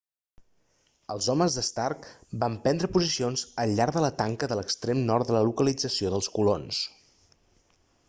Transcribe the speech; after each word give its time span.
els 1.15 1.27
homes 1.33 1.57
d'stark 1.57 2.07
van 2.45 2.57
prendre 2.65 2.91
posicions 2.95 3.45
al 3.65 3.77
llarg 3.81 3.99
de 4.01 4.05
la 4.07 4.13
tanca 4.25 4.51
de 4.55 4.61
l'extrem 4.61 5.05
nord 5.13 5.31
de 5.31 5.39
la 5.39 5.47
localització 5.53 6.17
dels 6.17 6.35
colons 6.41 6.85